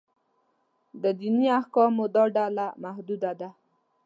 د 1.01 1.03
دیني 1.19 1.47
احکامو 1.59 2.05
دا 2.15 2.23
ډله 2.35 2.65
محدود 2.83 3.23
ده. 3.39 3.49